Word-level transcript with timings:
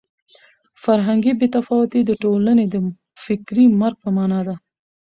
فرهنګي 0.83 1.33
بې 1.39 1.47
تفاوتي 1.55 2.01
د 2.05 2.11
ټولنې 2.23 2.65
د 2.73 2.75
فکري 3.25 3.65
مرګ 3.81 3.95
په 4.03 4.09
مانا 4.17 4.39
ده. 4.47 4.55